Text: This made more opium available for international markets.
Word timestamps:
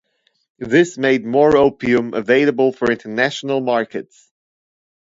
This 0.57 0.97
made 0.97 1.27
more 1.27 1.55
opium 1.55 2.15
available 2.15 2.71
for 2.71 2.91
international 2.91 3.61
markets. 3.61 4.31